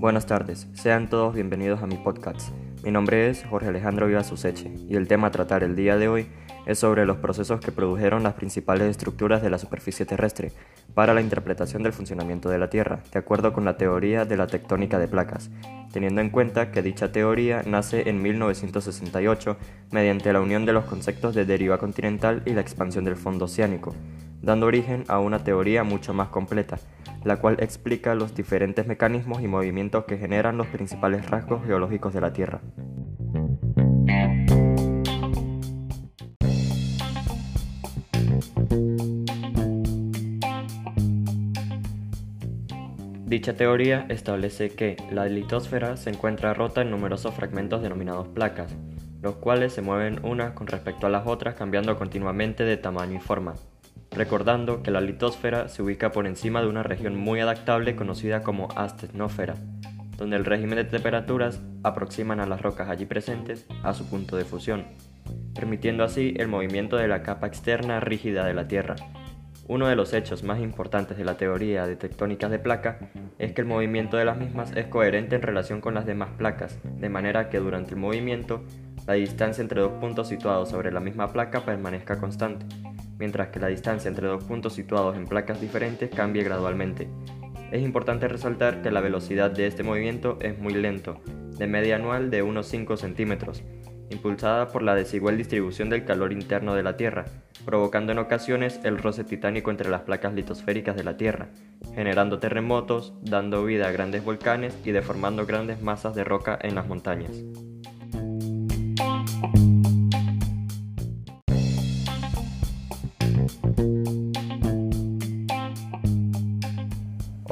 [0.00, 2.50] Buenas tardes, sean todos bienvenidos a mi podcast.
[2.82, 6.08] Mi nombre es Jorge Alejandro Vivas Useche y el tema a tratar el día de
[6.08, 6.26] hoy
[6.64, 10.52] es sobre los procesos que produjeron las principales estructuras de la superficie terrestre
[10.94, 14.46] para la interpretación del funcionamiento de la Tierra, de acuerdo con la teoría de la
[14.46, 15.50] tectónica de placas,
[15.92, 19.56] teniendo en cuenta que dicha teoría nace en 1968
[19.90, 23.94] mediante la unión de los conceptos de deriva continental y la expansión del fondo oceánico,
[24.42, 26.78] dando origen a una teoría mucho más completa,
[27.24, 32.20] la cual explica los diferentes mecanismos y movimientos que generan los principales rasgos geológicos de
[32.20, 32.60] la Tierra.
[43.26, 48.74] Dicha teoría establece que la litosfera se encuentra rota en numerosos fragmentos denominados placas,
[49.22, 53.20] los cuales se mueven unas con respecto a las otras cambiando continuamente de tamaño y
[53.20, 53.54] forma
[54.10, 58.68] recordando que la litosfera se ubica por encima de una región muy adaptable conocida como
[58.74, 59.54] astecnósfera,
[60.16, 64.44] donde el régimen de temperaturas aproximan a las rocas allí presentes a su punto de
[64.44, 64.84] fusión,
[65.54, 68.96] permitiendo así el movimiento de la capa externa rígida de la Tierra.
[69.68, 72.98] Uno de los hechos más importantes de la teoría de tectónicas de placa
[73.38, 76.76] es que el movimiento de las mismas es coherente en relación con las demás placas,
[76.82, 78.64] de manera que durante el movimiento
[79.06, 82.66] la distancia entre dos puntos situados sobre la misma placa permanezca constante
[83.20, 87.08] mientras que la distancia entre dos puntos situados en placas diferentes cambie gradualmente.
[87.70, 91.20] Es importante resaltar que la velocidad de este movimiento es muy lento,
[91.56, 93.62] de media anual de unos 5 centímetros,
[94.08, 97.26] impulsada por la desigual distribución del calor interno de la Tierra,
[97.64, 101.50] provocando en ocasiones el roce titánico entre las placas litosféricas de la Tierra,
[101.94, 106.88] generando terremotos, dando vida a grandes volcanes y deformando grandes masas de roca en las
[106.88, 107.32] montañas.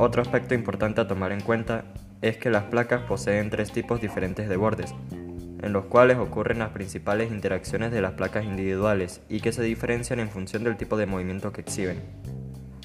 [0.00, 1.82] Otro aspecto importante a tomar en cuenta
[2.22, 6.70] es que las placas poseen tres tipos diferentes de bordes, en los cuales ocurren las
[6.70, 11.06] principales interacciones de las placas individuales y que se diferencian en función del tipo de
[11.06, 12.00] movimiento que exhiben.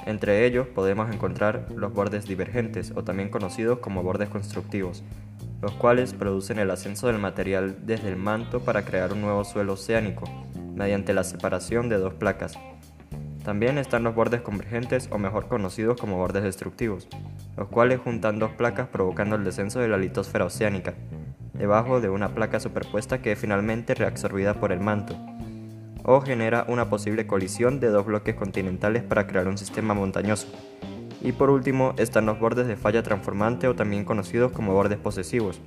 [0.07, 5.03] Entre ellos podemos encontrar los bordes divergentes o también conocidos como bordes constructivos,
[5.61, 9.73] los cuales producen el ascenso del material desde el manto para crear un nuevo suelo
[9.73, 10.23] oceánico,
[10.75, 12.57] mediante la separación de dos placas,
[13.43, 17.07] también están los bordes convergentes o mejor conocidos como bordes destructivos,
[17.57, 20.93] los cuales juntan dos placas provocando el descenso de la litosfera oceánica,
[21.53, 25.15] debajo de una placa superpuesta que es finalmente reabsorbida por el manto,
[26.03, 30.47] o genera una posible colisión de dos bloques continentales para crear un sistema montañoso.
[31.21, 35.61] Y por último están los bordes de falla transformante o también conocidos como bordes posesivos,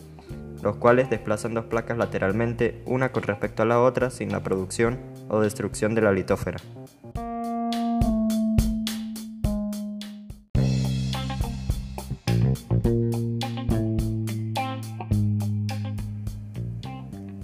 [0.62, 4.98] los cuales desplazan dos placas lateralmente una con respecto a la otra sin la producción
[5.28, 6.58] o destrucción de la litósfera.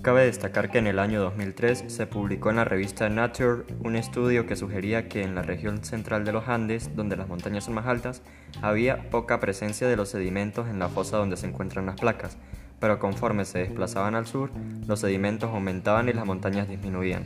[0.03, 4.47] Cabe destacar que en el año 2003 se publicó en la revista Nature un estudio
[4.47, 7.87] que sugería que en la región central de los Andes, donde las montañas son más
[7.87, 8.21] altas,
[8.63, 12.37] había poca presencia de los sedimentos en la fosa donde se encuentran las placas,
[12.81, 14.51] pero conforme se desplazaban al sur,
[14.89, 17.25] los sedimentos aumentaban y las montañas disminuían.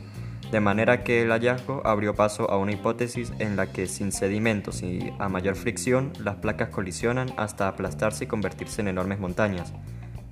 [0.51, 4.83] De manera que el hallazgo abrió paso a una hipótesis en la que sin sedimentos
[4.83, 9.73] y a mayor fricción, las placas colisionan hasta aplastarse y convertirse en enormes montañas,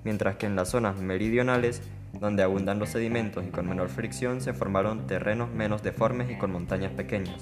[0.03, 1.81] mientras que en las zonas meridionales
[2.19, 6.51] donde abundan los sedimentos y con menor fricción se formaron terrenos menos deformes y con
[6.51, 7.35] montañas pequeñas.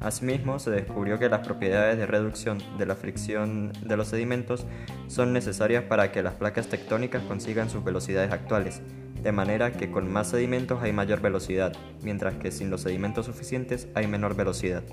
[0.00, 4.66] Asimismo, se descubrió que las propiedades de reducción de la fricción de los sedimentos
[5.08, 8.82] son necesarias para que las placas tectónicas consigan sus velocidades actuales,
[9.22, 11.72] de manera que con más sedimentos hay mayor velocidad,
[12.02, 14.84] mientras que sin los sedimentos suficientes hay menor velocidad.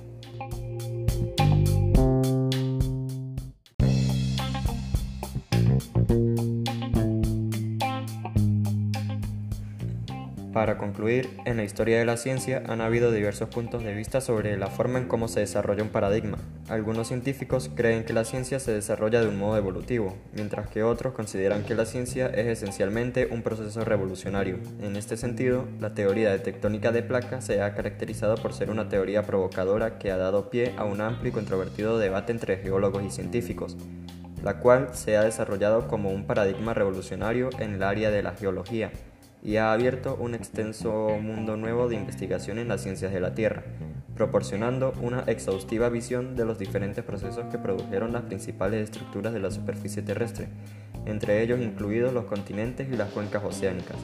[10.53, 14.55] Para concluir, en la historia de la ciencia han habido diversos puntos de vista sobre
[14.55, 16.37] la forma en cómo se desarrolla un paradigma.
[16.69, 21.13] Algunos científicos creen que la ciencia se desarrolla de un modo evolutivo, mientras que otros
[21.13, 24.59] consideran que la ciencia es esencialmente un proceso revolucionario.
[24.79, 28.89] En este sentido, la teoría de tectónica de placas se ha caracterizado por ser una
[28.89, 33.09] teoría provocadora que ha dado pie a un amplio y controvertido debate entre geólogos y
[33.09, 33.75] científicos,
[34.43, 38.91] la cual se ha desarrollado como un paradigma revolucionario en el área de la geología
[39.43, 43.63] y ha abierto un extenso mundo nuevo de investigación en las ciencias de la Tierra,
[44.15, 49.51] proporcionando una exhaustiva visión de los diferentes procesos que produjeron las principales estructuras de la
[49.51, 50.47] superficie terrestre,
[51.05, 53.97] entre ellos incluidos los continentes y las cuencas oceánicas.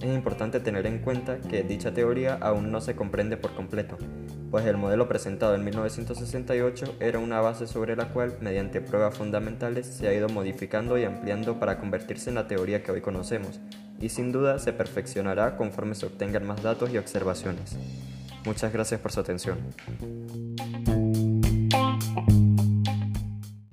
[0.00, 3.98] Es importante tener en cuenta que dicha teoría aún no se comprende por completo,
[4.48, 9.86] pues el modelo presentado en 1968 era una base sobre la cual, mediante pruebas fundamentales,
[9.86, 13.60] se ha ido modificando y ampliando para convertirse en la teoría que hoy conocemos,
[14.00, 17.76] y sin duda se perfeccionará conforme se obtengan más datos y observaciones.
[18.44, 19.58] Muchas gracias por su atención.